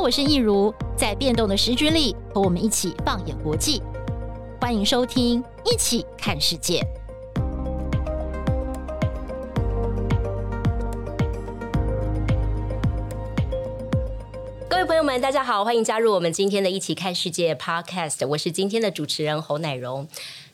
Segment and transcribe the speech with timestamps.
[0.00, 3.82] 我是易如，在变动的时局里，和我们一起放眼国际。
[4.60, 6.80] 欢迎收听《一起看世界》。
[14.68, 20.06] 各位朋友们，大家好，欢迎加入我们今天的《一起看世界》Podcast，我是今天的主持人侯乃荣。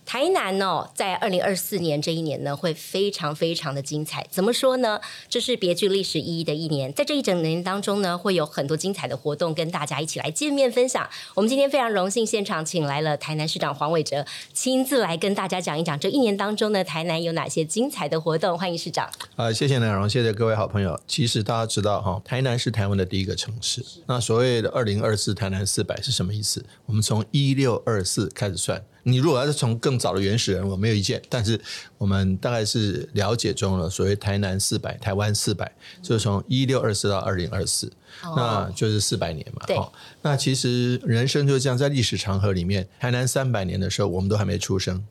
[0.07, 4.27] 台南哦，在二零二四年这一年呢，会非常非常的精彩。
[4.31, 5.01] 怎么说呢？
[5.29, 11.09] 这是别具历史意义的一年，在这一整年当中呢，会有很多精彩的活动跟大家一起来见面分享。
[11.35, 18.59] 我们今天非常荣幸，现场请来了台南市长黄伟哲，亲自来跟大家讲一讲这一年当中呢，台南有哪些精彩的活动。
[18.59, 19.09] 欢迎市长。
[19.37, 21.01] 啊，谢谢乃荣，谢谢各位好朋友。
[21.09, 23.85] 其实大家知道哈，台南是台湾的第一个城市。
[24.07, 26.65] 那所谓的二零二四台南四百是什么意思？
[26.85, 28.85] 我们从一六二四开始算。
[29.05, 31.23] 你如果要是从更早的原始人，我没有意见。
[31.29, 31.61] 但是
[31.97, 35.71] 我们大概是了解中了，所谓台南四百、台湾四百，
[36.03, 37.93] 就是从一六二四到二零二四，
[38.35, 39.63] 那就是四百年嘛。
[39.67, 39.79] 对。
[40.23, 45.05] 那其实人生就是这样，在历史长河里面，台南三百年的时候，我们都还没出生。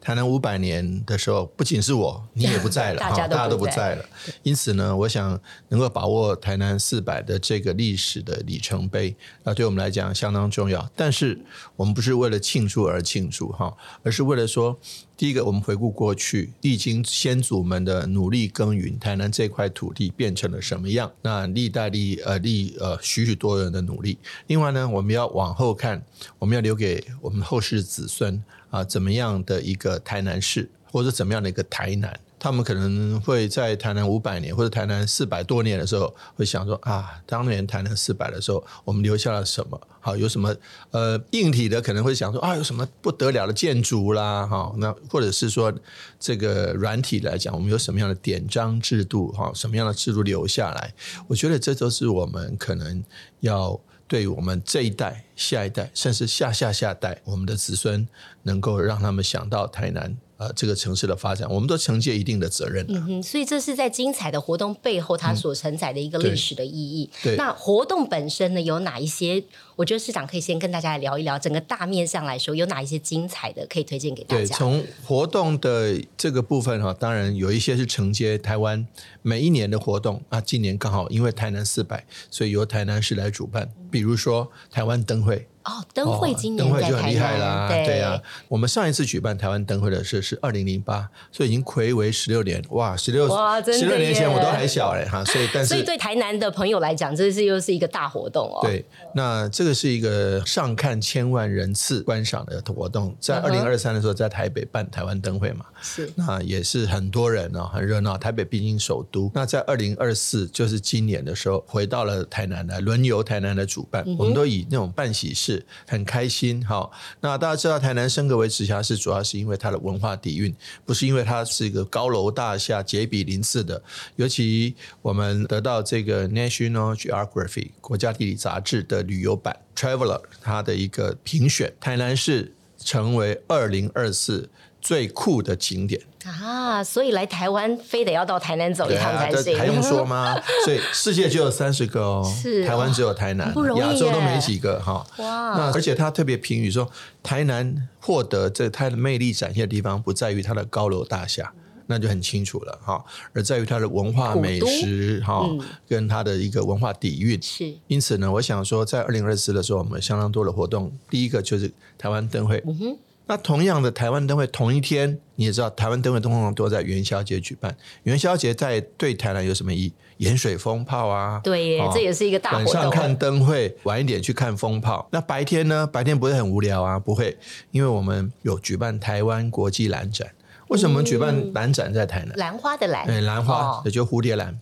[0.00, 4.04] 台南五百年的时候，不仅是我，你也不在了， 大家，都不在了。
[4.42, 10.90] 因此呢，我想能够把握台南四百的这个历史的里程碑，那对我们来讲相当重要。
[10.96, 11.38] 但是
[11.76, 14.78] 我们不是为了庆祝而庆祝哈，而是为了说，
[15.18, 21.12] 第一个，我们回顾过去，历经先祖们的努力耕耘，台南这块土地变成了什么样？
[21.20, 24.18] 那历代历呃历呃许许多人的努力。
[24.46, 26.02] 另外呢，我们要往后看，
[26.38, 28.42] 我们要留给我们后世子孙。
[28.70, 32.18] 啊，怎么样的一个台南市，或者怎么样的一个台南？
[32.42, 39.78] 他们可能会在台南五百年或者台南四百多年的时候，会想说啊，当年台南四百的时候，我们留下了什么？
[40.00, 40.56] 好，有什么
[40.90, 44.46] 呃硬体的可能会想说啊，有什么不得了的建筑啦？
[44.46, 45.70] 哈，那或者是说
[46.18, 49.30] 这个软体来讲，我们有什么样的典章制度？
[49.32, 50.94] 哈，什么样的制度留下来？
[51.26, 53.04] 我觉得这都是我们可能
[53.40, 53.78] 要。
[54.10, 58.08] 对我们这一代、下一代，甚至下下下代，我们的子孙，
[58.42, 60.16] 能够让他们想到台南。
[60.40, 62.82] 呃，这个城市的发展，我们都承接一定的责任。
[62.88, 67.10] 嗯哼，所以这是在精彩的活动背后，它所承载的一个历史的意义。
[67.12, 69.44] 嗯、对，那活动本身呢，有哪一些？
[69.76, 74.42] 我觉得市长可以先跟大家来聊一聊，整个大面上来说，有哪一些精彩的可以推荐给大家？
[74.42, 78.86] 对，从活动的这个部分哈，当然有一些是承接台湾
[79.20, 80.40] 每一年的活动啊。
[80.40, 85.46] 今年刚好因为台南四百，所以由台南市来主办，比如说台湾灯会。
[85.70, 93.28] 哦，灯会今年、哦、灯会就很厉害啦，对，对啊，我们上一次举办台湾灯会的是是二零零八，所以已经睽违十六年，哇，十六
[93.64, 98.58] 十六年前我都还小嘞哈，所以但是所以对台南的朋友来讲，这是又是一个大活动哦。
[98.62, 108.18] 对，那这个是一个上看千万人次观赏的活动，在二零二三的时候在台北办台湾灯会嘛，是，那也是很多人哦，很热闹。
[108.18, 115.59] 台北毕竟首都，那在二零二四就是今年的时候回到了台南来轮游台南来主办，嗯、我们都以那种办喜事。
[115.86, 116.92] 很开心，好。
[117.20, 120.54] 那大家知道台南升格为直辖市，主要是因为它的文化底蕴，
[120.84, 123.82] 不是因为它是一个高楼大厦、杰比林次的。
[124.16, 134.48] 尤其我们得到这个 National Geography 国家地理杂志的旅游版 Traveler 它的一个评选，台南市成为二零二四
[134.80, 136.00] 最酷的景点。
[136.24, 140.38] 啊，所以来台湾非得要到台南走一趟才行，啊、还用说吗？
[140.66, 145.06] 所以世界就有三十个哦，是台湾只有台南，亚洲都没几个哈。
[145.16, 145.56] 哇！
[145.56, 146.86] 那而且他特别评语说，
[147.22, 151.50] 台南获得这它的魅力展现的地方，不在于它的高楼大厦，
[151.86, 153.02] 那就很清楚了哈，
[153.32, 155.58] 而在于它的文化美食哈，嗯、
[155.88, 157.40] 跟它的一个文化底蕴。
[157.40, 162.62] 是，因此呢，我想说，在二零二四的时候，我们相当多的活动，第一个就是台湾灯会。
[162.66, 162.98] 嗯哼。
[163.30, 167.72] 那同样的台湾灯会同一天，你也知道台湾灯会通常都在元宵节举办。
[168.02, 169.92] 元宵节在对台南有什么意义？
[170.16, 172.74] 盐水风炮啊，对耶，哦、这也是一个大活动。
[172.74, 175.08] 晚上看灯会，晚一点去看风炮。
[175.12, 175.86] 那白天呢？
[175.86, 177.38] 白天不会很无聊啊，不会，
[177.70, 180.28] 因为我们有举办台湾国际兰展。
[180.66, 182.36] 为什么举办兰展在台南？
[182.36, 184.58] 兰花的兰，对，兰花也就蝴蝶兰。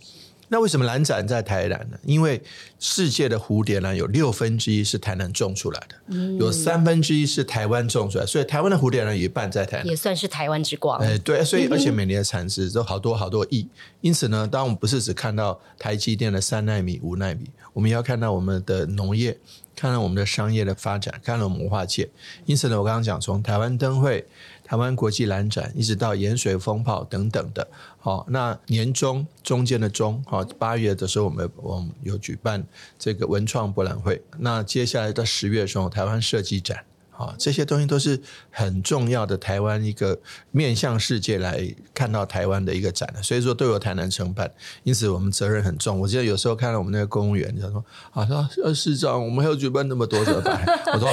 [0.48, 1.98] 那为什么蓝展在台南呢？
[2.04, 2.42] 因为
[2.78, 10.98] 世界的蝴蝶兰有六分之一是台南种出来的，嗯、有三分之一是台湾种出来，所以台湾的蝴蝶兰也办在台南，也算是台湾之光。
[11.00, 13.68] 哎，对，所以而且每年的产值都好多好多亿。
[14.00, 19.38] 因此呢，当我们不是只看到台积电的三纳米、五纳米，我们也要看到我们的农业，
[19.76, 22.08] 看到我们的商业的发展，看到我们文化界。
[22.46, 24.26] 因此呢，我刚刚讲从台湾灯会。
[24.68, 27.66] 台湾国际兰展，一直到盐水风炮等等的，
[27.96, 32.62] 好，那年中中间的中，好，八月的时候我们我们有举办
[32.98, 36.84] 这个文创博览会，那接下来到十月的时候，台湾设计展，
[37.18, 40.16] 啊，这些东西都是很重要的台湾一个
[40.52, 44.48] 面向世界来看到台湾的一个展，所以说都有台南承办，
[44.84, 45.98] 因此我们责任很重。
[45.98, 47.84] 我记得有时候看到我们那个公务员，他说
[48.14, 51.08] ：“啊，说呃市长，我们还要举办那么多怎么办？” 我说：“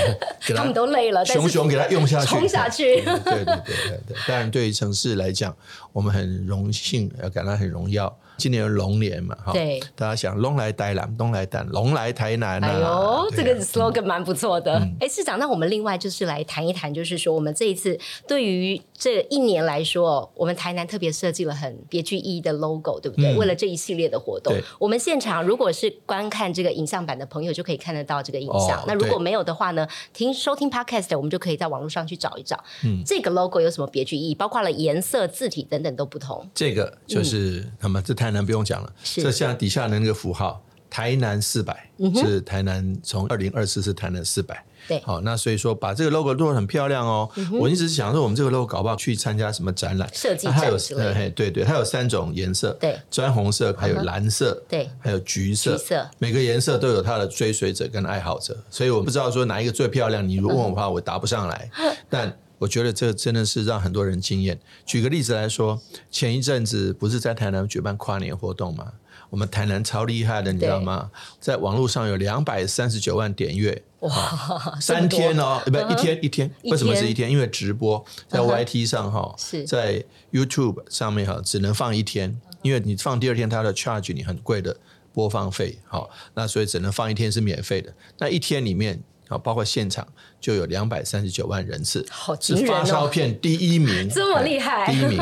[0.46, 3.02] 给他，他们都累了，熊熊给他用下去，冲下去。
[3.02, 5.56] 对”对对对对对，当然对于城市来讲，
[5.92, 8.16] 我们很荣幸，要感到很荣耀。
[8.38, 14.76] 今年龙年嘛，哈，对，大家想龙来台南，龙来台，龙来台南啊，哎呦，啊、这个 slogan 蛮不错的。
[15.00, 17.98] 哎、嗯，市长，那我们另外就是来谈一谈，就是说我们这一次
[18.28, 23.34] 对于这一年来说，我们台南特别设计了很别具意义的 logo，对不对？
[23.34, 28.80] 嗯、为了这一系列的活动，我们现场如果是观看这个影像版的朋友，就可以看得到这个影像。
[28.80, 32.64] 哦、那如果没有的话呢，听收听 podcast，我们就可以在网络上去找一找。
[32.86, 34.34] 嗯，这个 logo 有什么别具意义？
[34.34, 36.50] 包括了颜色、字体等等都不同。
[36.54, 38.94] 这个就是，那么、嗯、这台南不用讲了。
[39.04, 44.64] 这像底下的那个符号，台南四百、嗯、是台南从二零二四是台南四百。
[44.88, 47.30] 对，好，那所以说把这个 logo 做的很漂亮哦。
[47.36, 60.28] 嗯、我一直想说，我们这个 logo 搞不好去参加什么展览设计展它有对对对，它有三种颜色，对，砖红色，还有蓝色，对，还有橘色，橘色，每个颜色都有它的追随者跟爱好者，所以我不知道说哪一个最漂亮。
[60.28, 61.70] 你如果问我的话，我答不上来。
[61.78, 64.58] 嗯、 但我觉得这真的是让很多人惊艳。
[64.86, 65.80] 举个例子来说，
[66.10, 68.94] 前一阵子不是在台南举办跨年活动吗？
[69.30, 71.10] 我们台南超厉害的，你知道吗？
[71.40, 76.50] 在网络上有两百三十九万点阅，哇， 三天哦，不，一天一天。
[76.64, 77.30] 为什么是一天？
[77.30, 79.36] 因为直播在 YT 上哈，
[79.68, 84.78] 在 YouTube 上面哈，只能放一天，因为你放第二天，它的 charge 你很贵的
[85.14, 87.94] 播放费，好，那所以只能放一天是免费的。
[88.20, 90.08] 那一天里面啊，包括现场
[90.40, 92.06] 就有两百三十九万人次，
[92.40, 95.20] 是发烧片第一名， 这么厉害，第一名。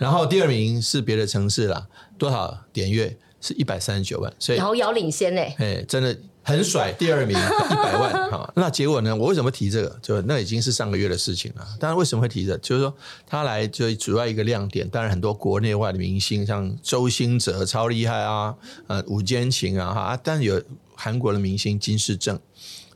[0.00, 1.86] 然后第二名是别的城市啦，
[2.18, 3.16] 多少点阅？
[3.44, 6.90] 是一百三十九万，所以遥遥领先哎，哎，真的很甩。
[6.92, 9.14] 第二名一百万 哈，那结果呢？
[9.14, 9.98] 我为什么提这个？
[10.00, 11.66] 就那已经是上个月的事情了。
[11.78, 12.58] 当然，为什么会提这個？
[12.58, 12.94] 就是说
[13.26, 14.88] 他来就主要一个亮点。
[14.88, 18.54] 当然，很多国内外的明星，像周兴哲超厉害啊，
[18.86, 20.62] 呃，吴坚情啊哈，但有
[20.94, 22.40] 韩国的明星金世正。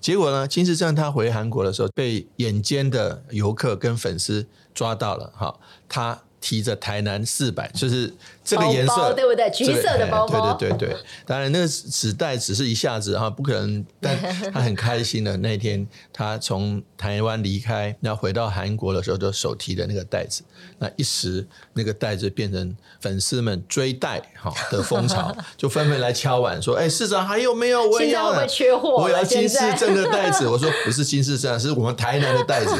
[0.01, 5.55] 结果呢，金世正他回韩国的时候，被眼尖的游客跟粉丝抓到了哈，
[5.87, 6.19] 他。
[6.41, 8.13] 提着台南四百，就是
[8.45, 9.51] 这个颜色包包，对不对？
[9.51, 10.97] 橘色的包包，对对对对。
[11.27, 13.85] 当然，那个纸袋只是一下子哈，不可能。
[14.01, 14.17] 但
[14.55, 20.43] 他很开心的那天，他从台湾离开，然后回到韩国的时候，就手提的那个袋子。
[20.79, 27.89] 那一时，那个袋子变成粉丝们追袋哈的风潮， 就纷纷来敲碗说：“哎，市长还有没有？
[27.89, 30.47] 我也要，缺货，我要金世正的袋子。
[30.49, 32.71] ”我说：“不是金世正，是我们台南的袋子。”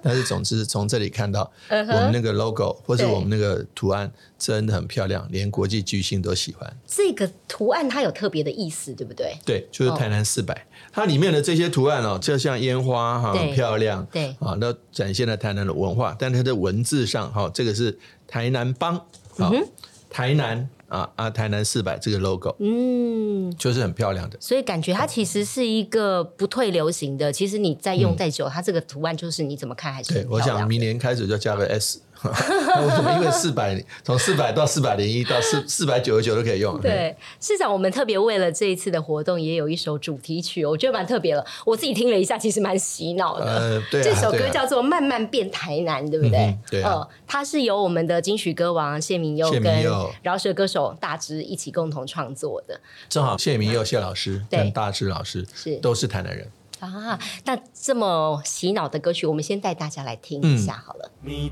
[0.00, 3.07] 但是总之从这里看到我们那个 logo 或者。
[3.08, 6.76] 我们那个图案真的很漂亮，连国际巨星都喜欢。
[6.86, 9.36] 这个图案它有特别的意思，对不对？
[9.44, 14.06] 对，就是台南四百，哦，它里面的这些图案哦，就像烟花哈，很漂亮。
[14.12, 16.16] 对啊，那展现了台南的文化。
[16.18, 19.66] 但它的文字上哈，这个是台南帮啊，嗯、
[20.10, 20.68] 台南。
[20.88, 21.28] 啊啊！
[21.28, 27.30] 台南四百这个 logo，嗯，就是很漂亮的，所以感觉它其实是一个不退流行的。
[27.30, 30.14] 其实你再用再久，嗯、它这个图案就是你怎么看还是。
[30.14, 32.00] 对，我想明年开始就加个 S。
[32.24, 33.12] 为什么？
[33.14, 36.80] 因为四百从四百到四百零一到四四百九十九都可以用。
[36.80, 41.44] 对，市长，我们特别为了这一次的活动，也有一首主题曲，我觉得蛮特别了。
[41.64, 43.44] 我自己听了一下，其实蛮洗脑的。
[43.44, 44.04] 呃，对、啊。
[44.04, 46.38] 这首歌叫做《慢慢变台南》，对不对？
[46.38, 46.90] 嗯、对、啊。
[46.90, 49.84] 呃，它是由我们的金曲歌王谢明佑跟
[50.22, 52.80] 饶舌歌手大志一起共同创作的。
[53.08, 56.50] 正好谢明佑谢老师跟大志老师是都是台南人。
[56.80, 61.10] 啊，那这么洗脑的歌曲，我们先带大家来听一下好了。
[61.22, 61.50] 嗯、你，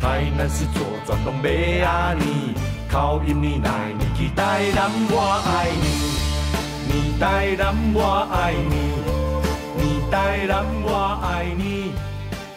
[0.00, 2.54] 台，南，是左转东北啊你，
[2.90, 5.86] 靠近你来你去台南我爱你，
[6.92, 8.74] 你台南我爱你，
[9.78, 11.92] 你台南我爱你，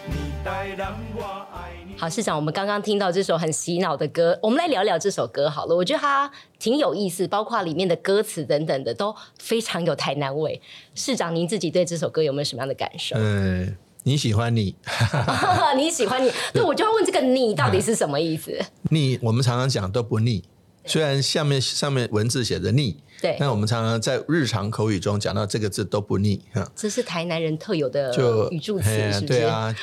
[0.07, 1.48] 你台南我。
[1.97, 5.75] 好，市长，我们刚刚听到这首很洗脑的歌，我们来聊聊这首歌好了。
[5.75, 10.61] 我觉得它挺有意思，包括里面的歌词等等的都非常有台南味。
[10.95, 13.17] 市长，您自己对这首歌有没有什么样的感受？
[13.17, 14.75] 嗯、呃，你喜欢你，
[15.75, 18.57] 你喜欢你，那我就要问这个“你”到底是什么意思？
[18.91, 20.43] 腻，我们常常讲都不腻，
[20.85, 26.41] 虽然下面上面文字写着“腻”，对，但我们常常在日常口语中讲到这个字都不腻。
[26.53, 28.09] 哈，这是台南人特有的
[28.51, 29.27] 语助词，是不是？
[29.27, 29.75] 对啊。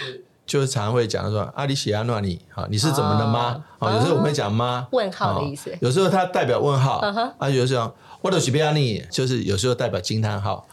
[0.46, 3.64] 就是常常会讲说阿里喜阿诺尼，好，你是怎么的吗？
[3.78, 5.76] 好，有时候我们会讲妈，问号的意思。
[5.80, 6.98] 有时候它代表问号，
[7.38, 10.66] 啊，有时候我都是贝亚尼，就是有时候代表惊叹号。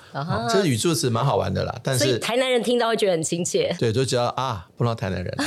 [0.47, 1.75] 这是语助词，蛮好玩的啦。
[1.81, 5.35] 但是台南人听到会觉得很亲切，对，就知道啊，不知道台南人。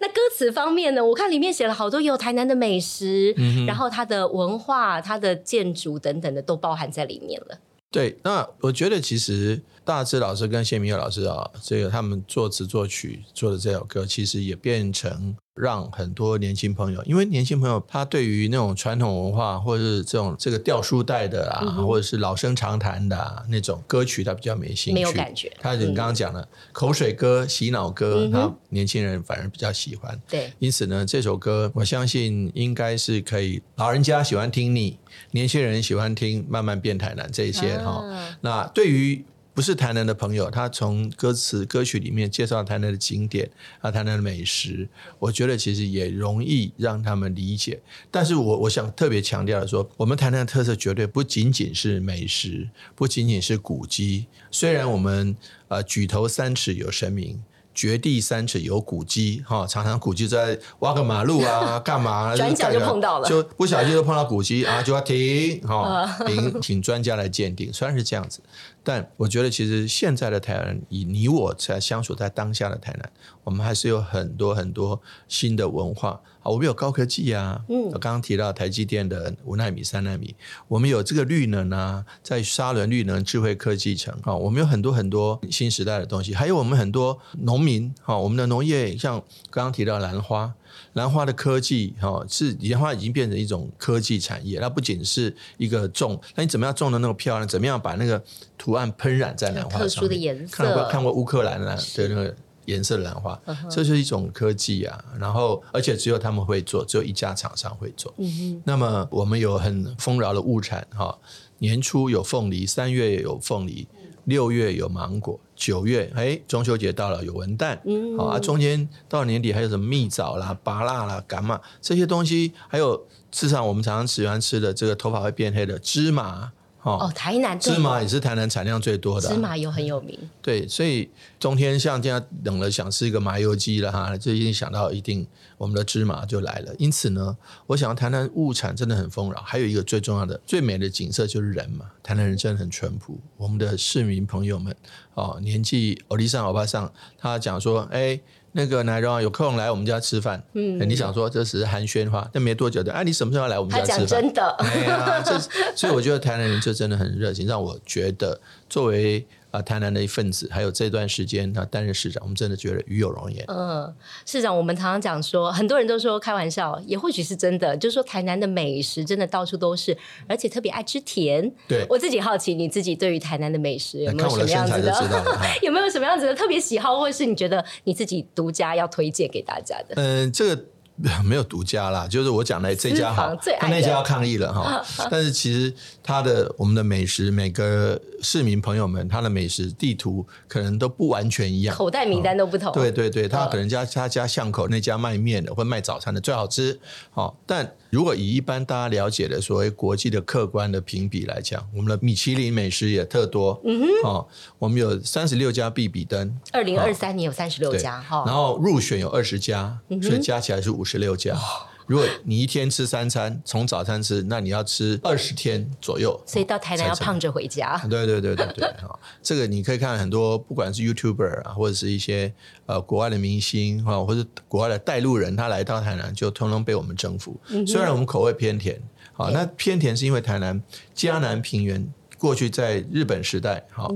[0.00, 1.04] 那歌词方面呢？
[1.04, 3.32] 我看里面写了好多有台南的美食，
[3.64, 7.58] 然后它的文化、它的建筑等等的都包含在里面了。
[7.92, 25.56] 对，那我觉得其实大志老师跟谢明佑老师啊，这个他们作词作曲做的这首歌，其实也变成让很多年轻朋友，因为年轻朋友他对于那种传统文化，或者是这种这个掉书袋的啊，嗯、或者是老生常谈的、啊、那种歌曲，他比较没兴趣，没有感觉。
[25.60, 30.20] 他你刚刚讲的、嗯、口水歌、洗脑歌，他年轻人反而比较喜欢。
[30.28, 34.98] 对、嗯，因此呢，这首歌我相信应该是可以，老人家喜欢听你，
[35.30, 38.36] 年轻人喜欢听慢慢变台南这一些哈、啊。
[38.40, 39.24] 那对于
[39.56, 43.48] 不是台南的朋友，他从歌词歌曲里面介绍台南的景点
[43.80, 44.86] 啊，台南的美食，
[45.18, 47.80] 我觉得其实也容易让他们理解。
[48.10, 54.26] 但是我我想特别强调的说，我们台南的特色绝对不仅仅是美食，不仅仅是古迹。
[54.50, 55.34] 虽然我们
[55.68, 57.42] 呃举头三尺有神明。
[57.76, 62.34] 掘地三尺有古迹，哈，常常古迹在挖个马路啊， 干嘛？
[62.34, 67.70] 转角就碰到了，就不小心就碰到古迹啊，就要停，哈， 停，请专家来鉴定。
[67.70, 68.40] 虽然是这样子，
[68.88, 73.10] 但我觉得其实现在的台南，以你我在相处在当下的台南，
[73.42, 76.44] 我们还是有很多很多新的文化啊。
[76.44, 80.36] 我们有高科技啊，嗯，我刚刚提到台积电的五纳米、三纳米，
[80.68, 90.54] 我们有这个绿能啊，在沙仑绿能智慧科技城啊，我们有很多很多新时代的东西，还有我们很多农民哈，我们的农业像刚刚提到兰花，
[90.94, 97.46] 兰花的科技哈，是兰花已经变成一种科技产业，那不仅是一个种，那你怎么样种的那么漂亮？
[97.48, 98.22] 怎么样把那个
[98.58, 99.80] 图案喷染在兰花上？
[99.80, 102.34] 特殊的颜色，看过看过乌克兰的对那个。
[102.66, 103.40] 颜色的兰花，
[103.70, 105.04] 这是一种科技啊。
[105.20, 108.12] 然后，而且只有他们会做，只有一家厂商会做。
[108.16, 108.60] 嗯。
[108.64, 111.16] 那么，我们有很丰饶的物产哈。
[111.58, 113.86] 年初有凤梨，三月有凤梨，
[114.24, 117.78] 六月有芒果，九月哎，中秋节到了有文旦。
[117.84, 118.16] 嗯。
[118.16, 126.52] 好啊，中间到年底还有什么蜜枣啦、芭辣啦、柑嘛这些东西，还有市场我们常常喜欢吃的这个头发会变黑的芝麻。
[126.94, 130.16] 哦，台南芝麻也是台南产量最多的，啊，芝麻油很有名。
[130.40, 135.26] 对，所以冬天像这样冷了，想吃一个麻油鸡了哈，就一定想到一定
[135.58, 136.72] 我们的芝麻就来了。
[136.78, 141.86] 因此呢，我想台南物产真的很丰饶，还有一个最重要的、最美的景色就是人嘛。
[142.04, 144.72] 台南人真的很淳朴，我们的市民朋友们
[145.14, 148.20] 哦，年纪欧弟上欧巴桑，他讲说，哎。
[148.56, 154.22] 那个奶荣有空来我们家吃饭，嗯，你想说这只是寒暄话，但没多久的，哎、啊，你什么时候要来我们家吃饭？
[154.22, 155.38] 真的，哎呀，这
[155.74, 159.26] 所以我觉得台南人就真的很热情，让我觉得作为。
[159.56, 163.42] 啊，台南的一份子，还有这段时间他担任市长，我们真的觉得与有荣焉。
[163.48, 163.94] 嗯，
[164.26, 169.96] 市长，我们常常讲说，很多人都说开玩笑，也或许是真的，就是说台南的美食真的到处都是，
[170.28, 171.50] 而且特别爱吃甜。
[171.66, 174.92] 对，我自己好奇，你自己对于台南的美食有没有什么样子的？
[175.62, 179.94] 有没有什么样子的特别喜好，或者是你觉得你自己独家要推荐给大家的？
[179.96, 180.64] 嗯，这个。
[181.24, 184.84] 没有独家啦，就是我讲的这家好，他那家要抗议了哈。
[185.10, 185.72] 但是其实
[186.02, 192.72] 他的我们的美食，每个市民朋友们他的美食地图可能都不完全一样，口袋名单都不同。
[192.72, 196.78] 对对对，他可能家他家巷口那家卖面的或卖早餐的最好吃，
[197.10, 197.72] 好，但。
[197.88, 203.58] 如果以一般大家了解的所谓国际的客观的评比来讲，我们的米其林美食也特多。
[203.64, 211.34] 嗯哼，哦，我们有三十六家必比登，二零二三年有三十六家哈，然后入选有二十家，所以加起来是五十六家。
[211.34, 217.78] 嗯如果你一天吃三餐，从早餐吃，那你要吃二十天左右，所以到台南要胖着回家。
[217.88, 222.34] 对对对对对，哈，这个你可以看很多，不管是 YouTuber 啊，或者是一些
[222.66, 227.40] 呃国外的明星哈，或者国外的带路人，他来到台南就通通被我们征服。
[227.50, 230.60] 嗯、虽然我们口味偏甜，好，那偏甜是因为台南
[230.92, 231.88] 嘉南平原
[232.18, 233.88] 过去在日本时代哈，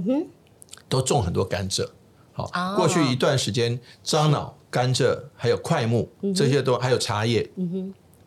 [0.88, 1.88] 都种很多甘蔗，
[2.32, 4.56] 好，过去一段时间樟脑。
[4.70, 7.50] 甘蔗还有快木，这些都还有茶叶，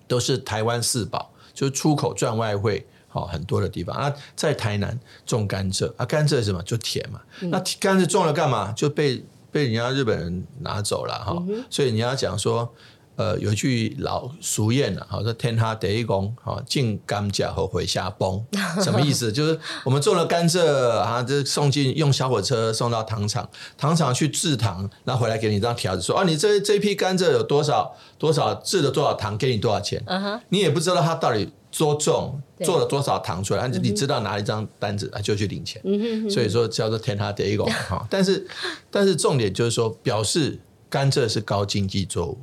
[0.07, 4.13] 都是台湾四宝，就是出口赚外汇，好很多的地方啊。
[4.35, 6.61] 在台南种甘蔗啊，甘蔗是什么？
[6.63, 7.21] 就甜嘛。
[7.41, 8.71] 那甘蔗种了干嘛？
[8.73, 11.41] 就被被人家日本人拿走了哈。
[11.69, 12.71] 所以你要讲说。
[13.15, 18.43] 呃，有一句老俗谚了，好说天下第一工，好进甘蔗后回下崩，
[18.81, 19.31] 什么意思？
[19.31, 30.39] 就是我们种了甘蔗啊，这送进用小火车送到糖厂，糖厂去制糖，然后回来给你一张条子说，啊，你这这批甘蔗有多少多少制了多少糖，给你多少钱？Uh -huh.
[30.49, 35.81] 你也不知道他到底多重，做了多少糖出来，你知道拿一张单子啊就去领钱，
[36.29, 38.07] 所以说叫做天下第一工，哈。
[38.09, 38.47] 但是
[38.89, 40.59] 但是重点就是说表示。
[40.93, 42.37] 甘蔗是高经济作物，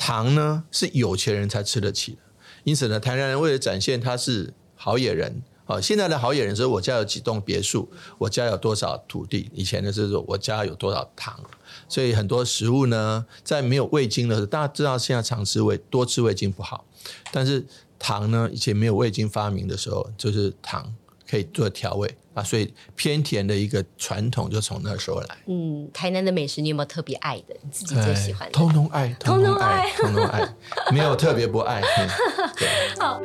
[0.00, 2.18] 糖呢是有钱人才吃得起的。
[2.64, 11.38] 因此呢，台南人为了展现他是好野人，啊，现在的好野人说，我家有几栋别墅，我家有多少土地，以前的是说我家有多少糖，
[11.86, 16.86] 所以很多食物呢，在没有味精的时候，大家知道现在常吃味，多吃味精不好，
[17.30, 17.66] 但是
[17.98, 20.94] 糖呢，以前没有味精发明的时候，就是糖
[21.30, 25.36] 可以做调味啊，所以偏甜的一个传统就从那时候来。
[25.46, 27.54] 嗯，台南的美食你有没有特别爱的？
[27.62, 28.52] 你自己最喜欢的？
[28.52, 30.54] 通通爱，通通爱，通通爱，
[30.90, 31.80] 没有特别不爱。
[31.80, 32.08] 嗯、
[32.56, 32.68] 对
[32.98, 33.20] 好。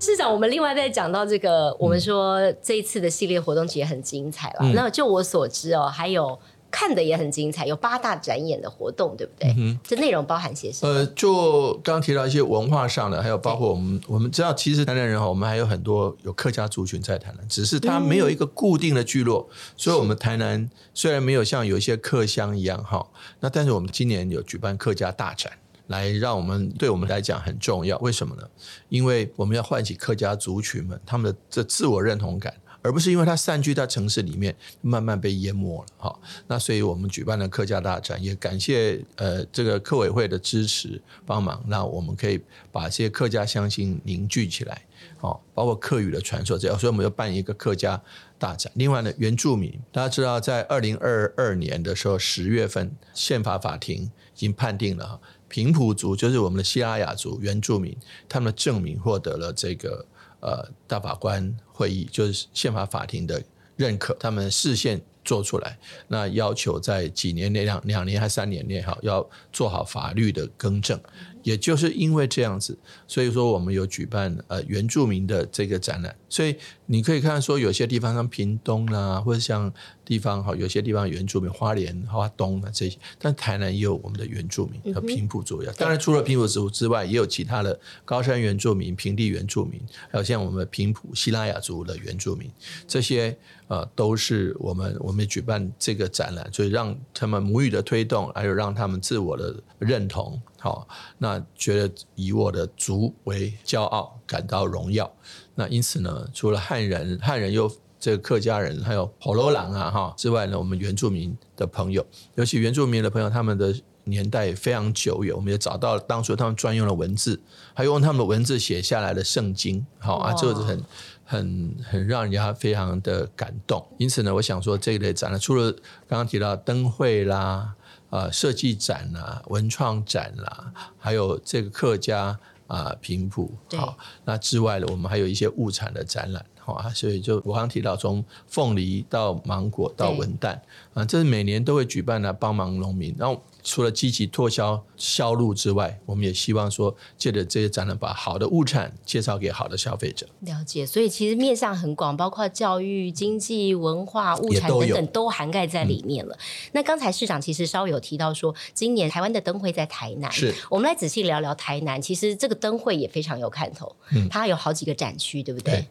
[0.00, 4.56] 市长，我们另外再讲到这个，我们说这一次的系列活动其实很精彩了。
[4.62, 6.38] 嗯、那就我所知哦，还有
[6.70, 9.54] 看的也很精彩，有八大展演的活动，对不对？
[9.56, 10.92] 嗯、这内容包含些什么？
[10.92, 23.06] 呃，就刚刚提到一些文化上的，还有包括我们我们知道，其实台南人哈，我们还有很多有客家族群在台南，只是它没有一个固定的聚落，嗯、所以我们台南虽然没有像有一些客乡一样哈，
[23.40, 25.52] 那但是我们今年有举办客家大展。
[25.88, 28.42] 来让我们对我们来讲很重要，为什么呢？
[28.90, 32.52] 因为我们要唤起客家族群们他们的这自我认同感，
[32.88, 35.86] 而不是因为它散居在城市里面慢慢被淹没了。
[35.98, 42.40] 哈，那所以我们举办了客家大展，也感谢呃这个客委会的支持帮忙，那我们可以
[42.72, 44.86] 把这些客家乡亲凝聚起来，
[45.18, 48.00] 好，包括客语的传说这样，所以我们要办一个客家
[48.38, 48.72] 大展。
[48.76, 55.20] 另外呢，原住民大家知道，在二零二二年的时候十月份，宪法法庭已经判定了哈。
[55.46, 57.94] 平埔族就是我们的西拉雅族原住民，
[58.28, 60.04] 他们的证明获得了这个
[60.40, 63.42] 呃大法官会议，就是宪法法庭的
[63.76, 65.78] 认可，他们视线做出来，
[66.08, 70.98] 那要求在几年内两两年还三年内哈，要做好法律的更正。
[71.44, 72.76] 也就是因为这样子，
[73.06, 76.54] 所以说我们有举办呃原住民的这个展览，所以
[76.90, 79.70] 你可以看说有些地方像屏东啦，或者像
[80.06, 89.78] 地方哈，有些地方原住民花莲、花东啊这些，但台南也有我们的原住民叫平埔族呀，当然除了平埔族之外，也有其他的高山原住民、平地原住民，
[90.10, 92.50] 还有像我们平埔西拉雅族的原住民，
[92.86, 100.40] 这些呃都是我们我们举办这个展览，所以让他们母语的推动，还有让他们自我的认同。
[100.58, 105.12] 好，那觉得以我的族为骄傲，感到荣耀。
[105.58, 117.40] 那因此呢，除了汉人，汉人又这个客家人，还有婆罗兰啊哈之外呢，我们原住民的朋友，尤其原住民的朋友，他们的年代也非常久远，我们也找到了当初他们专用的文字，
[117.74, 119.84] 还有用他们的文字写下来的圣经。
[119.98, 120.84] 好啊，这个是很
[121.24, 123.84] 很很让人家非常的感动。
[123.98, 125.72] 因此呢，我想说这一类展览，除了
[126.06, 127.74] 刚刚提到灯会啦。
[128.10, 140.56] 啊，设计展啦，文创展啦，还有这个客家啊，平埔好，那之外呢，我们还有一些物产的展览，好啊，所以就我刚刚提到，从凤梨到芒果到文旦
[140.94, 143.42] 啊，这是每年都会举办来帮忙农民，然后。
[143.62, 150.26] 除了积极拓销销路之外，我们也希望说，借着这些展览，把好的物产介绍给好的消费者。
[150.40, 156.34] 了解，所以其实面向很广，包括教育、经济、文化、物产等等，都涵盖在里面了。
[156.34, 162.00] 嗯、那刚才市长其实稍微有提到说，今年台湾的灯会在台南，是我们来仔细聊聊台南。
[162.00, 165.74] 其实这个灯会也非常有看头，嗯、它有好几个展区，对不对？
[165.74, 165.86] 对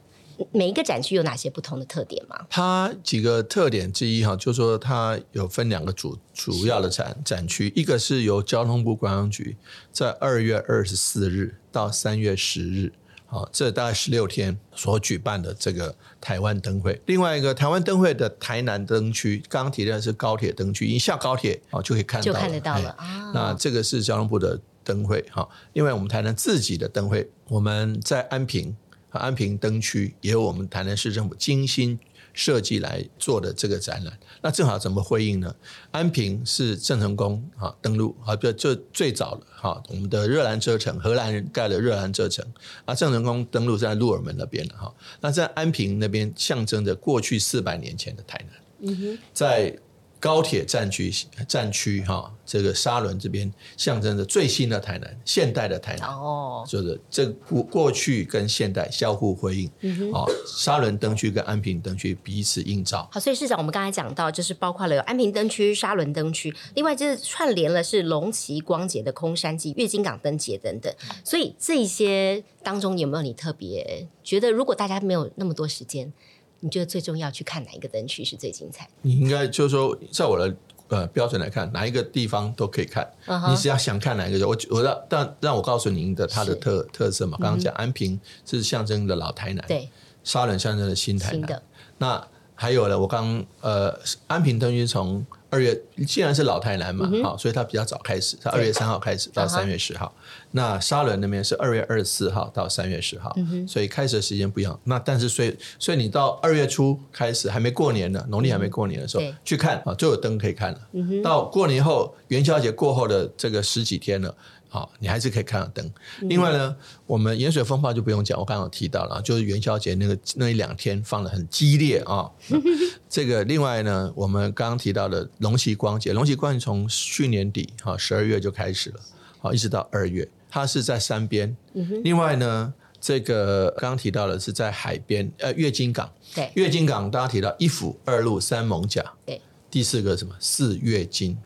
[0.52, 2.46] 每一个展区有哪些不同的特点吗？
[2.50, 9.58] 它几个特点之一哈，就是说它有分两个主主要的展展区，一个是由交通部观光局
[9.92, 12.94] 在二月二十四日到三月十日，
[13.26, 17.02] 好，这大概十六天所举办的这个台湾灯会。
[17.06, 23.32] 另外一个台湾灯会的台南灯区，刚刚提的是高铁灯区，一下高铁啊就可以看到，就看得到了啊。
[23.34, 25.48] 那这个是交通部的灯会哈。
[25.74, 28.76] 另外我们台南自己的灯会，我们在安平。
[29.12, 31.98] 安平灯区也有我们台南市政府精心
[32.34, 35.56] 设计来做的这个展览，那正好怎么回应呢？
[35.92, 42.46] 安平是郑成功啊登陆啊，就就最早了哈，我们的热兰遮城，荷兰人盖的热兰遮城
[42.86, 49.76] 啊，郑成功登陆在鹿耳门那边的哈，那在安平那边象征着过去四百年前的台南，嗯哼，在。
[50.20, 51.14] 高铁站区
[51.48, 63.08] 站区哈，这个沙仑这边象征着最新的台南，现代的台南哦，就是这过过去跟现代相互辉映，嗯哼，沙仑灯区跟安平灯区彼此映照。
[63.12, 70.94] 好，所以市长，我们刚才讲到，就是包括了有安平灯区、沙仑灯区，另外就是串联了是龙旗光节的空山祭、月津港灯节等等。
[71.24, 76.12] 所以这些当中有没有你特别觉得，如果大家没有那么多时间？
[76.60, 78.88] 你觉得最重要去看哪一个灯区是最精彩？
[79.02, 80.56] 你应该就是说，在我的
[80.88, 83.08] 呃标准来看，哪一个地方都可以看。
[83.28, 83.52] Uh huh.
[83.52, 87.38] 你只要想看哪一个，我我让但让我告诉您的它的特特色嘛。
[87.40, 89.88] 刚刚讲安平是象征的老台南，对，
[90.24, 91.42] 沙仑象征的新台南。
[91.48, 91.64] 的
[92.00, 100.08] 那还有呢，我刚呃安平灯区从二月，既然是老台南嘛，好、所以它比较早开始，它二月三号开始到三月十号。
[100.08, 100.47] Uh huh.
[100.52, 103.36] 那沙伦那边是二月二十四号到三月十号，
[103.68, 104.80] 所以开始的时间不一样。
[104.86, 110.80] 那但是所以所以你到二月初开始还没过年呢，农历还没过年的时候、嗯、去看啊，就有灯可以看了。
[111.24, 114.34] 到过年后元宵节过后的这个十几天了。
[114.70, 115.90] 好，你还是可以看到灯。
[116.24, 122.30] 另外呢，我们盐水风暴就不用讲，我刚刚有提到了，就是元宵节那个那一两天放的很激烈啊。
[123.08, 129.00] 这个另外呢，我们刚刚提到的龙旗光节，龙旗光节从去年底哈十二月就开始了，
[129.40, 131.56] 好，一直到二月，它是在山边。
[132.04, 136.12] 另外呢，这个刚刚提到的是在海边，呃，月经港。
[136.34, 139.04] 对，月经港大家提到一府二路三艋甲。
[139.26, 141.38] 对，第四个什么四月经。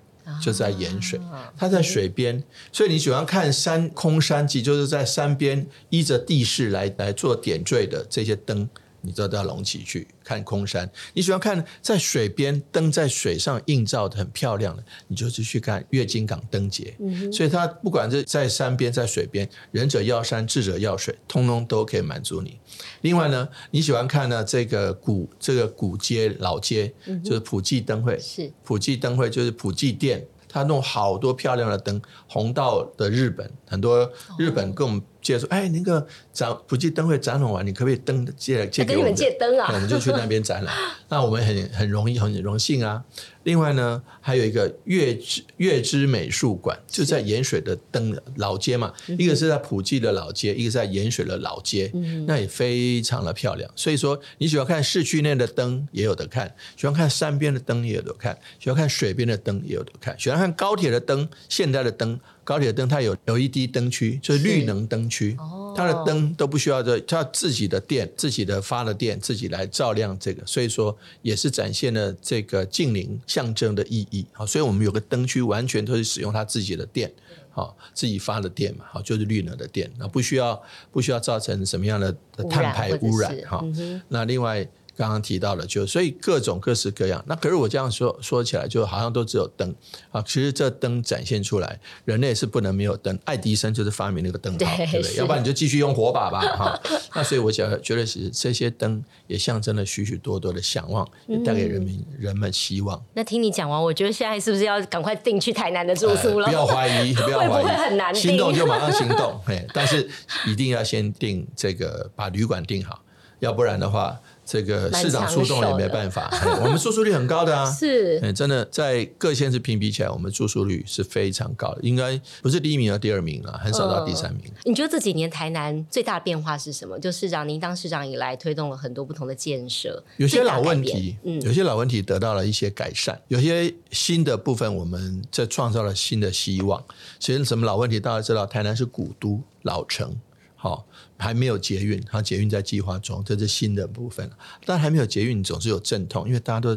[0.42, 1.20] 就在盐水，
[1.58, 8.70] 它在水边，所以你喜欢看山空山记，就是在山边依着地势来来做点缀的这些灯。
[9.02, 16.96] 你知道到龙崎去看空山，你喜欢看在水边灯在水上映照的很漂亮的，你就是去看月津港灯节。
[17.00, 22.60] 嗯、所以它不管是在山边在水边，仁者要山，智者要水，通通都可以满足你。
[23.02, 35.02] 另外呢，你喜欢看呢这个古这个古街老街，就是普济灯会，是普济灯会就是普济殿，它弄好多漂亮的灯，红到的日本很多日本跟我们。
[35.22, 39.06] 借说，哎，那个展普济灯会展览完，你可不可以灯借借给我们？
[39.06, 39.72] 跟你们借灯啊？
[39.74, 40.76] 我们就去那边展览。
[41.10, 43.04] 那我们很很容易，很荣幸啊。
[43.44, 48.94] 另外呢，还有一个月之月之美术馆，就在盐水的灯老街嘛。
[49.18, 53.70] 一个是在普济的老街，一个是在盐水的老街，嗯、那也非常的漂亮。
[53.76, 62.20] 所以说，你喜欢看市区内的灯也有得看，喜欢看山边的灯也有得看，喜欢看水边的灯也有得看，喜欢看高铁的灯，现代的灯。
[62.52, 65.38] 高铁灯它有 LED 灯区，就是绿能灯区，
[65.74, 74.26] 它的灯都不需要的，它自己的电、自己的发的电，自己来照亮这个，所以说也是展现了这个近邻象征的意义。
[74.34, 77.10] 好，所以我们有个灯区，完全都是使用它自己的电，
[77.52, 80.62] 好，自己发的电嘛，好，就是绿能的电，那不需要
[80.92, 82.14] 不需要造成什么样的
[82.50, 83.64] 碳排污染，哈。
[84.10, 84.68] 那另外。
[84.96, 87.24] 刚刚提到的，就所以各种各式各样。
[87.28, 89.74] 那可是我这样说说起来，就好像都只有灯
[90.12, 90.22] 啊。
[90.22, 93.18] 其实这灯展现出来，人类是不能没有灯。
[93.26, 95.16] 爱迪生就是发明那个灯泡，对，对不对？
[95.16, 96.82] 要不然你就继续用火把吧，哈。
[97.16, 103.02] 那所以我想觉得是这些灯也象征了许许多多的向往，也带给人民人们希望。
[103.14, 106.48] 那听你讲完，我觉得现在是不是要赶快订去台南的住宿了？
[106.48, 108.22] 不要怀疑， 不要怀疑，会不会很难订？
[108.22, 109.42] 心动就马上行动。
[109.74, 110.10] 但是
[110.48, 113.02] 一定要先订这个，把旅馆订好，
[113.40, 114.20] 要不然的话。
[114.52, 116.30] 这个市长出动也没办法，
[116.62, 124.44] 我们住宿率很高的啊， 是，真的在各县市评比起来，我们住宿率是非常高的，应该不是第一名，而第二名了，很少到第三名。
[124.48, 127.00] 呃，你觉得这几年台南最大的变化是什么？
[127.00, 136.84] 就市长您当市长以来，推动了很多不同的建设，有些老问题，嗯，有些老问题得到了一些改善，有些新的部分，我们在创造了新的希望。
[137.20, 140.14] 其实什么老问题，大家知道，台南是古都老城。
[140.56, 140.86] 好，
[141.22, 144.30] 还没有捷运，它捷运在计划中，这是新的部分。
[144.66, 146.76] 但还没有捷运，总是有阵痛，因为大家都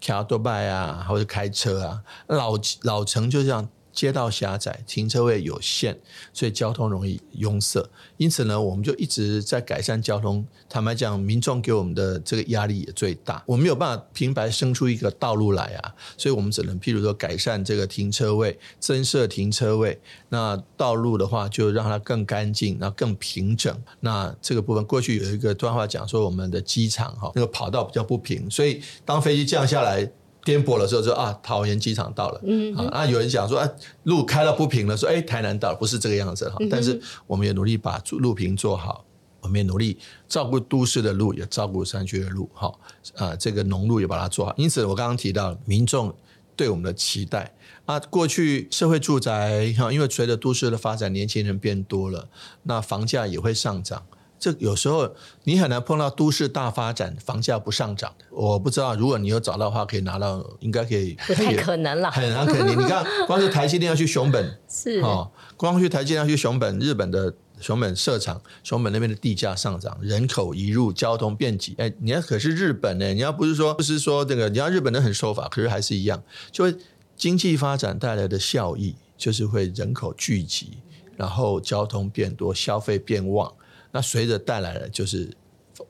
[0.00, 3.68] 开多拜啊，或者开车啊，老老城就这样。
[3.92, 5.96] 街道狭窄，停车位有限，
[6.32, 7.86] 所以交通容易拥塞。
[8.16, 10.44] 因此呢，我们就一直在改善交通。
[10.68, 13.42] 坦白讲，民众给我们的这个压力也最大。
[13.46, 20.00] 我们没有办法平白生出一个道路来啊，所以我们只能譬如说改善这个停车位，增设停车位。
[20.30, 23.76] 那道路的话，就让它更干净，然后更平整。
[24.00, 30.10] 那这个部分过去有一个段话讲说，我们的机场哈，那个跑道比较不平，所以当飞机降下来。
[30.44, 32.40] 颠簸的时候就啊，桃园机场到了。
[32.44, 33.68] 嗯哼，啊，有人讲说啊，
[34.04, 36.56] 路开到不平了，说哎，台南到了，不是这个样子哈。
[36.70, 39.04] 但是我们也努力把路平做好，
[39.40, 42.72] 我们也努力照顾都市的路，也照顾山区的路，哈
[43.14, 44.52] 啊，这个农路也把它做好。
[44.56, 46.12] 因此，我刚刚提到民众
[46.56, 47.54] 对我们的期待
[47.86, 52.28] 啊，过去社会住宅哈，因为随着都市的发展，年轻人变多了，
[52.64, 54.04] 那房价也会上涨。
[54.42, 55.08] 这有时候
[55.44, 58.24] 你很难碰到都市大发展，房价不上涨的。
[58.32, 61.16] 我不知道，如果你有找到的话，可以拿到，应该可以。
[61.28, 62.70] 不太可能了， 很难可能。
[62.76, 71.74] 你看，光是台积电要去熊本，是哦，光去台积电要去熊本，日本的熊本设厂，熊本那边的地价上涨，人口移入，交通便捷。
[71.78, 73.14] 哎，你要可是日本呢？
[73.14, 76.74] 你要不是说不是说这个，你要日本人很守法，可是还是一样，就会
[77.16, 80.78] 经济发展带来的效益，就是会人口聚集，
[81.16, 83.52] 然后交通变多，消费变旺。
[83.92, 85.30] 那随着带来的就是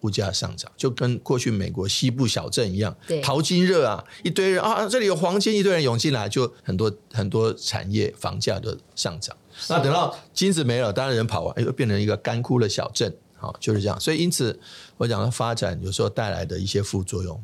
[0.00, 9.36] 物价上涨，就跟过去美国西部小镇一样，淘金热啊，一堆人啊，这里有黄金，一堆人涌进来，就很多很多产业房价的上涨。
[9.68, 13.98] 那等到金子没了，当然人跑完，又变成一个干枯的小镇，好，就是这样。
[14.00, 14.58] 所以因此，
[14.96, 17.42] 我讲的发展有时候带来的一些副作用，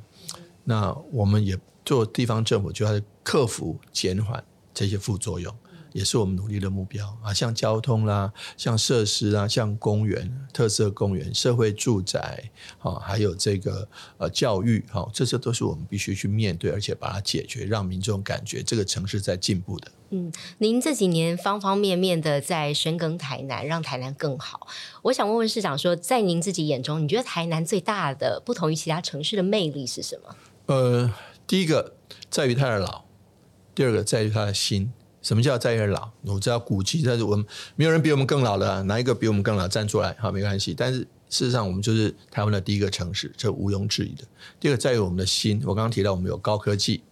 [0.65, 4.43] 那我们也做地方政府就要克服减缓
[4.73, 5.55] 这些副作用。
[5.93, 19.93] 也是我们努力的目标啊，像交通啦，像设施啦，像公园、特色公园、社会住宅，啊，还有这个呃教育，哈，这些都是我们必须去面对，而且把它解决，让民众感觉这个城市在进步的。
[20.11, 24.67] 嗯，您这几年方方面面的在深耕台南，让台南更好。
[25.03, 30.35] 我想问问市长说，在您自己眼中，你觉得台南最大的不同于其他城市的魅力是什么？
[30.67, 31.13] 呃，
[31.47, 31.95] 第一个
[32.31, 33.05] 在于它的老，
[33.75, 34.93] 第二个在于它的新。
[35.23, 36.11] 什么叫在于老？
[36.23, 37.45] 我知道古迹，但是我们
[37.77, 40.17] 没有人比我们更老的，哪一个比我们更老站出来？
[40.19, 40.75] 好，没关系。
[40.75, 44.25] 但是事实上，我们就是台湾的第一个城市，这毋庸置疑的。
[44.59, 47.03] 第二个在于我们的新，我刚刚提到我们有高科技，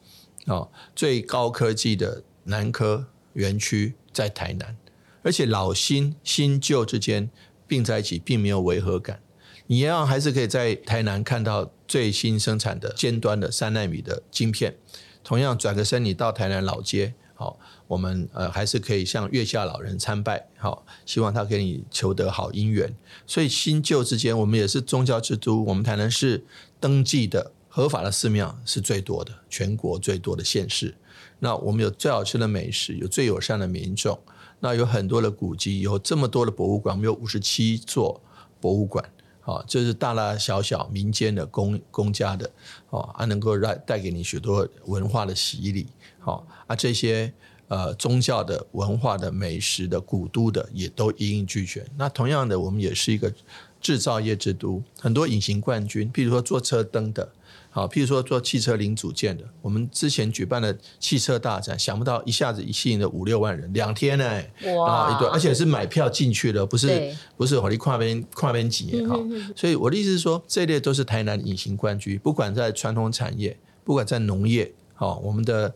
[0.47, 4.77] 啊，最高科技的南科园区在台南，
[5.23, 7.29] 而且老新新旧之间
[7.67, 9.21] 并在一起，并没有违和感。
[9.67, 14.77] 你一样还是可以在台南看到最新生产的尖端的三纳米的晶片。
[15.25, 17.57] 同样转个身，你到台南老街，好。
[17.87, 22.93] 我们呃还是可以向月下老人参拜，好，希望他给你求得好姻缘。
[23.25, 25.63] 所以新旧之间，我们也是宗教之都。
[25.63, 26.45] 我们台南市
[26.81, 30.97] 登记的合法的寺庙是最多的，全国最多的县市。
[31.39, 34.19] 那我们有最好吃的美食，有最友善的民众，
[34.61, 38.21] 那有很多的古迹，有这么多的博物馆，我们有五十七座
[38.59, 39.05] 博物馆，
[39.47, 42.51] 哦，这是大大小小民间的公公家的，
[42.91, 45.87] 哦，啊，能够让带给你许多文化的洗礼，
[46.21, 47.33] 好啊，这些。
[47.69, 51.85] 呃，宗教的、文化的、美食的、古都的，也都一应俱全。
[51.97, 53.35] 那同样的，我们也是一个
[53.81, 57.29] 制造业之都，很多隐形冠军，譬如说做车灯的，
[57.77, 59.45] 好，譬如说做汽车零组件的。
[59.61, 69.15] 我们之前举办的汽车大展，想不到一下子一吸引了五六万人，两天呢、欸，哇，一对，而且是买票进去的，不是不是火力跨边跨边挤哈。
[69.55, 75.75] 所以我的意思是说，这一类都是台南隐形冠军，不管在传统产业，不管在农业，好，我们的。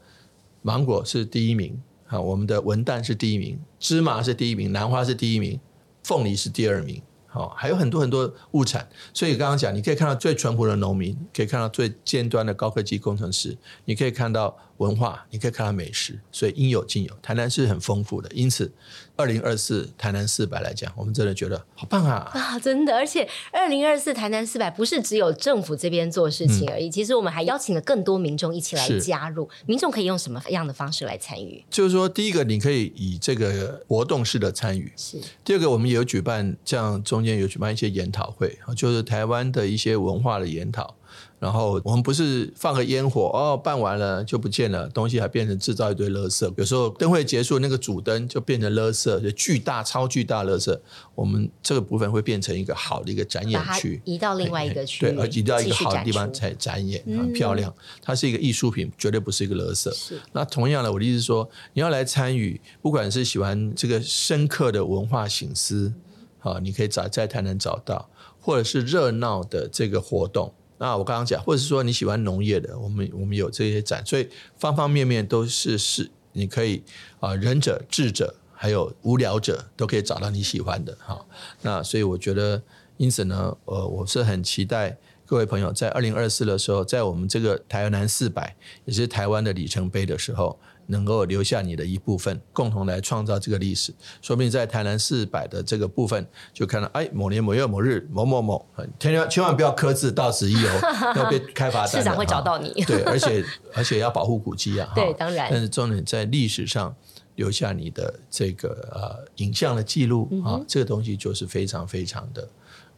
[0.62, 5.58] 芒果是第一名，好，我们的文旦是第一名，芝麻是第一名，兰花是第一名，
[6.02, 7.00] 凤梨是第二名，
[7.32, 8.88] 好，还有很多很多物产。
[9.14, 17.14] 所以刚刚讲，你可以看到最淳朴的农民，可以看到最尖端的高科技工程师，你可以看到文化，你可以看到美食，所以应有尽有。
[17.20, 18.70] 台南是很丰富的，因此。
[19.16, 22.26] 二零二四台南四百来讲，我们真的觉得好棒啊！
[22.32, 22.96] 啊，真的！
[22.96, 29.46] 而且二零二四台南四百不是只有政府这边做事情而已，嗯、其实我们还邀请了更多民众一起来加入。
[29.66, 31.62] 民众可以用什么样的方式来参与？
[31.68, 40.96] 就是说，第一个，你可以以这个活动式的参与；是第二个，我们也有举办，像中间有举办一些研讨会，就是台湾的一些文化的研讨。
[41.40, 46.52] 然后我们不是放个烟火哦，办完了就不见了，东西还变成制造一堆垃圾。
[46.58, 50.78] 有时候灯会结束，那个主灯就变成垃圾，就巨大、超巨大垃圾。
[51.14, 57.74] 我们这个部分会变成一个好的一个展演区，移到另外一个区，对，而移到一个好的地方才展演，很漂亮。
[58.02, 59.90] 它是一个艺术品，绝对不是一个垃圾。
[59.94, 60.20] 是。
[60.32, 65.90] 那同样的，我的意思是说，你要来参与，不管是喜欢这个深刻的文化醒思，
[66.38, 70.52] 好，你可以找在台南找到，或者是热闹的这个活动。
[70.80, 76.82] 那我刚刚讲，或者是说你喜欢农业的，我们我们有这些展，所以方方面面都是是你可以
[77.20, 81.22] 啊，仁者智者还有无聊者都可以找到你喜欢的哈。
[81.60, 82.62] 那所以我觉得，
[82.96, 90.58] 因此呢，呃，我是很期待各位朋友在二零二四的时候，在我们这个台南四百，也是台湾的里程碑的时候。
[90.90, 93.92] 能够留下你的一部分，共同来创造这个历史。
[94.20, 98.66] 说不定在台南四百的这个部分，就看到哎，某年某月某日某某某，
[98.98, 100.68] 千万千万不要刻字到此一游，
[101.16, 101.88] 要被开罚单。
[101.88, 102.72] 市长会找到你。
[102.84, 104.92] 对，而且 而且要保护古迹啊。
[104.94, 105.48] 对，当然。
[105.50, 106.94] 但是重点在历史上
[107.36, 112.48] 留下你的这个呃影像的记录啊，这个东西就是非常非常的。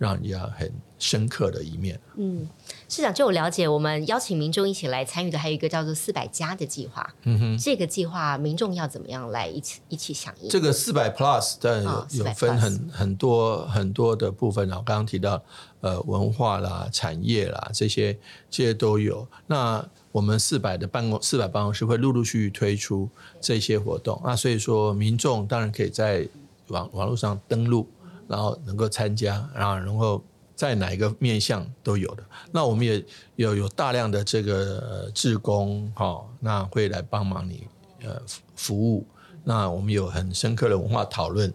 [0.02, 1.98] 让人家很深刻的一面。
[2.16, 2.48] 嗯，
[2.88, 7.08] 市长，就我了解，我们邀请民众一起来参与的，还有一个叫做“四百加”的计划。
[7.22, 10.50] 嗯哼，这个计划民众要怎么样来一起一起响应？
[10.50, 14.82] 这个四百 Plus，但有有分很很多很多的部分啊。
[14.84, 15.40] 刚刚提到
[15.80, 18.12] 呃文化啦、产业啦这些
[18.50, 19.24] 这些都有。
[19.46, 23.08] 那我们四百的办公四百办公室会陆陆续续推出
[23.40, 24.20] 这些活动。
[24.24, 26.28] 那所以说，民众当然可以在
[26.68, 27.86] 网网络上登录。
[28.28, 30.22] 然后能够参加，然后能够
[30.54, 32.24] 在哪一个面向都有的。
[32.50, 33.04] 那我们也
[33.36, 37.66] 有有大量的这个志工哈，那会来帮忙你
[38.02, 38.20] 呃
[38.54, 39.06] 服务。
[39.44, 41.52] 那我们有很深刻的文化讨论。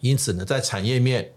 [0.00, 1.30] 因此呢，在产业面，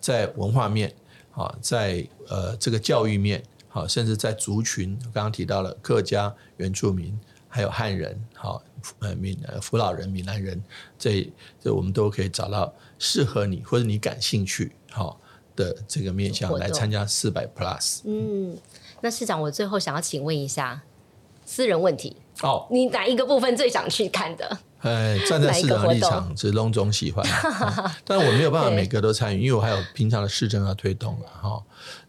[0.00, 0.94] 在文化面，
[1.30, 8.62] 好，在呃这个教育面，好，甚至在族群，刚刚提到了客家、原住民，还有汉人，好，
[9.00, 10.62] 呃闽呃福佬人、闽南人，
[10.98, 15.20] 这这我们都可以找到适合你或者你感兴趣好
[15.56, 18.00] 的这个面向来参加四百 Plus。
[18.04, 18.56] 嗯，
[19.00, 20.82] 那市长，我最后想要请问一下
[21.44, 24.58] 私人问题哦，你哪一个部分最想去看的？
[24.80, 27.26] 哎，站在市长立场，是隆中喜欢，
[28.06, 31.60] 但我没有办法每个都参与，因为我还有平常的市政要推动了哈。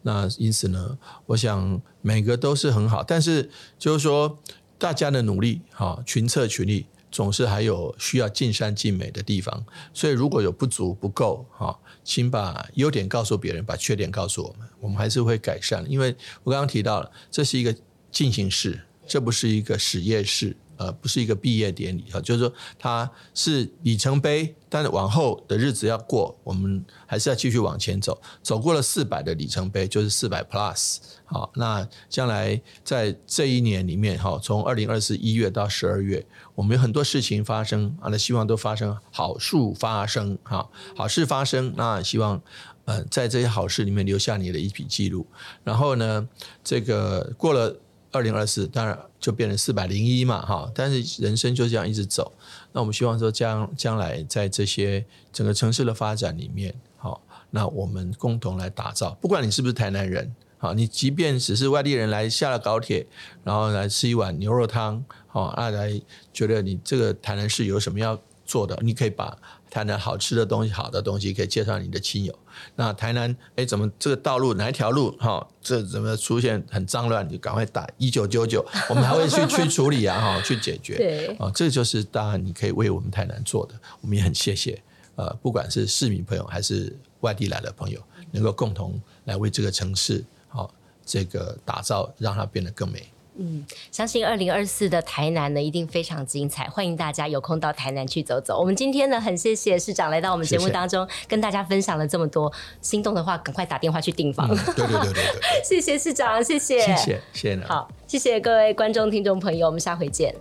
[0.03, 4.37] 那因此呢，我想每个都是很好，但是就是说
[4.79, 9.63] 大家的努力哈，群策群力，总是还有需要尽善尽美的地方。
[9.93, 15.85] 所以如果有不足不够哈，请把优点告诉别人，把缺点告诉我们，我们还是会改善。
[15.91, 17.75] 因为我刚刚提到了，这是一个
[18.09, 20.55] 进行式，这不是一个实验室。
[20.79, 28.19] 呃，不是一个毕业典礼哈，就是说它是里程碑，但是往后的日子要过，我们还是要继续往前走。
[28.41, 30.99] 走过了四百的里程碑，就是四百 plus。
[31.25, 41.73] 好，那将来在这一年里面哈，从二零二四一月到十二月，我们有很多事情发生啊，那希望都发生好事发生哈，好事发生。
[41.75, 42.41] 那希望
[42.85, 45.27] 呃，在这些好事里面留下你的一笔记录。
[45.65, 46.25] 然后呢，
[46.63, 47.75] 这个过了。
[48.11, 50.71] 二零二四当然就变成四百零一嘛，哈！
[50.73, 52.31] 但是人生就这样一直走。
[52.71, 59.11] 那我们希望说将将来在这些整个城市的发展里面，好，那我们共同来打造。
[59.21, 63.05] 不管你是不是台南人，好，你即便只是外地人来下了高铁，
[63.43, 66.01] 然后来吃一碗牛肉汤，好，啊，来
[66.33, 68.19] 觉得你这个台南市有什么要
[68.49, 69.37] 做的，你可以把。
[69.71, 72.33] 台南好吃的东西，好的东西可以介绍你的亲友。
[72.75, 77.29] 那台南，哎，怎么这个道路哪一条路哈，这怎么出现很脏乱？
[77.29, 80.97] 你赶快打一九九九， 我们还会去去处理啊，哈，去解决。
[80.97, 84.81] 对，啊，这就是当然你可以为我们台南做的，我们也很谢谢。
[85.17, 90.73] 呃，不管是市民朋友还是外地来的朋友，能够共同来为这个城市好
[91.05, 93.07] 这个打造，让它变得更美。
[93.41, 96.65] 嗯，相信二零二四的台南呢，一定非常精彩。
[96.65, 98.59] 欢迎大家有空到台南去走走。
[98.59, 102.51] 我们今天呢，很谢谢市长来到我们节目当中，谢谢跟大家分享了这么多。
[102.81, 104.49] 心动的话，赶快打电话去订房。
[104.49, 105.63] 嗯、 对，对对对对对。
[105.63, 107.65] 谢谢市长，谢谢，谢谢谢谢。
[107.65, 110.35] 好，谢谢各位观众听众朋友，我们下回见。